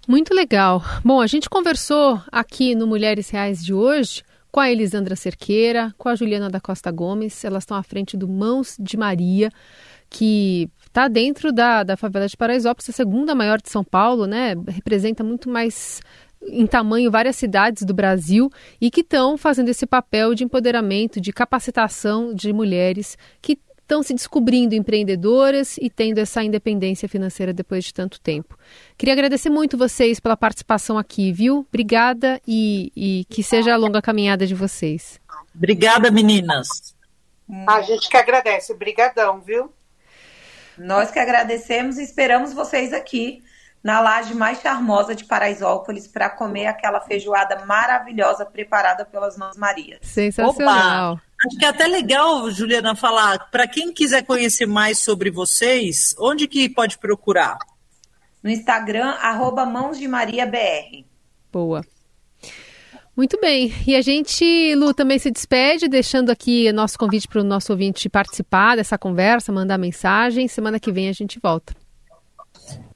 Muito 0.07 0.35
legal. 0.35 0.83
Bom, 1.03 1.21
a 1.21 1.27
gente 1.27 1.49
conversou 1.49 2.21
aqui 2.31 2.75
no 2.75 2.87
Mulheres 2.87 3.31
Reais 3.31 3.64
de 3.64 3.73
hoje 3.73 4.23
com 4.53 4.61
a 4.61 4.71
Elisandra 4.71 5.17
Cerqueira, 5.17 5.95
com 5.97 6.11
a 6.11 6.14
Juliana 6.14 6.51
da 6.51 6.61
Costa 6.61 6.90
Gomes. 6.90 7.43
Elas 7.43 7.62
estão 7.62 7.77
à 7.77 7.83
frente 7.83 8.14
do 8.14 8.29
Mãos 8.29 8.77
de 8.79 8.99
Maria, 8.99 9.51
que 10.11 10.69
está 10.87 11.09
dentro 11.09 11.51
da, 11.51 11.83
da 11.83 11.97
favela 11.97 12.29
de 12.29 12.37
Paraisópolis, 12.37 12.90
a 12.90 12.93
segunda 12.93 13.35
maior 13.35 13.61
de 13.61 13.71
São 13.71 13.83
Paulo, 13.83 14.27
né? 14.27 14.55
Representa 14.69 15.25
muito 15.25 15.49
mais 15.49 16.03
em 16.47 16.67
tamanho 16.67 17.11
várias 17.11 17.37
cidades 17.37 17.83
do 17.83 17.95
Brasil 17.95 18.51
e 18.79 18.90
que 18.90 19.01
estão 19.01 19.38
fazendo 19.38 19.71
esse 19.71 19.87
papel 19.87 20.35
de 20.35 20.45
empoderamento, 20.45 21.19
de 21.19 21.33
capacitação 21.33 22.35
de 22.35 22.53
mulheres 22.53 23.17
que 23.40 23.59
estão 23.85 24.03
se 24.03 24.14
descobrindo 24.14 24.75
empreendedoras 24.75 25.77
e 25.77 25.90
tendo 25.90 26.18
essa 26.18 26.42
independência 26.42 27.09
financeira 27.09 27.53
depois 27.53 27.85
de 27.85 27.92
tanto 27.92 28.18
tempo. 28.18 28.59
Queria 28.97 29.12
agradecer 29.12 29.51
muito 29.51 29.77
vocês 29.79 30.18
pela 30.18 30.37
participação 30.37 30.99
aqui, 30.99 31.31
viu? 31.31 31.66
Obrigada 31.68 32.40
e, 32.49 32.90
e 32.97 33.25
que 33.27 33.42
seja 33.42 33.75
a 33.75 33.77
longa 33.77 34.01
caminhada 34.01 34.47
de 34.47 34.55
vocês. 34.55 35.20
Obrigada, 35.55 36.11
meninas. 36.11 36.94
A 37.68 37.83
gente 37.83 38.09
que 38.09 38.16
agradece. 38.16 38.73
Obrigadão, 38.73 39.40
viu? 39.40 39.73
Nós 40.79 41.11
que 41.11 41.18
agradecemos 41.18 41.99
e 41.99 42.03
esperamos 42.03 42.53
vocês 42.53 42.92
aqui 42.92 43.42
na 43.83 44.01
laje 44.01 44.35
mais 44.35 44.62
charmosa 44.62 45.14
de 45.14 45.27
Paraisópolis 45.27 46.07
para 46.07 46.31
comer 46.31 46.66
aquela 46.66 47.03
feijoada 47.03 47.66
maravilhosa 47.66 48.47
preparada 48.47 49.05
pelas 49.05 49.37
Mãos 49.37 49.59
Marias. 49.59 49.99
Sensacional. 50.01 51.12
Opa! 51.12 51.23
Acho 51.46 51.59
que 51.59 51.64
é 51.64 51.68
até 51.68 51.87
legal, 51.87 52.50
Juliana, 52.50 52.96
falar, 52.96 53.50
para 53.50 53.68
quem 53.68 53.92
quiser 53.92 54.24
conhecer 54.24 54.66
mais 54.66 54.98
sobre 54.98 55.30
vocês, 55.30 56.14
onde 56.18 56.48
que 56.48 56.68
pode 56.68 56.96
procurar? 56.96 57.59
No 58.42 58.50
Instagram, 58.50 59.11
arroba 59.20 59.66
Mãos 59.66 59.98
de 59.98 60.09
Maria 60.09 60.46
BR. 60.46 61.04
Boa. 61.52 61.85
Muito 63.16 63.38
bem. 63.40 63.72
E 63.87 63.94
a 63.94 64.00
gente, 64.00 64.74
Lu, 64.74 64.92
também 64.92 65.18
se 65.18 65.30
despede, 65.30 65.87
deixando 65.87 66.30
aqui 66.30 66.72
nosso 66.72 66.98
convite 66.98 67.28
para 67.28 67.42
o 67.42 67.44
nosso 67.44 67.72
ouvinte 67.72 68.09
participar 68.09 68.76
dessa 68.76 68.98
conversa, 68.98 69.52
mandar 69.52 69.78
mensagem. 69.78 70.48
Semana 70.48 70.80
que 70.80 70.90
vem 70.90 71.09
a 71.09 71.12
gente 71.12 71.38
volta. 71.40 71.74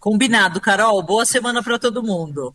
Combinado, 0.01 0.61
Carol. 0.61 1.03
Boa 1.03 1.25
semana 1.25 1.63
para 1.63 1.79
todo 1.79 2.03
mundo. 2.03 2.55